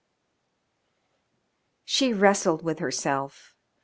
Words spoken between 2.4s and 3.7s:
with herself.